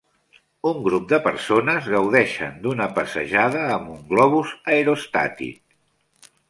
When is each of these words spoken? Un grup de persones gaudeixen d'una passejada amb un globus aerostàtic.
Un 0.69 0.79
grup 0.87 1.03
de 1.11 1.19
persones 1.27 1.91
gaudeixen 1.97 2.57
d'una 2.65 2.89
passejada 2.97 3.63
amb 3.77 3.93
un 3.99 4.03
globus 4.15 4.59
aerostàtic. 4.79 5.81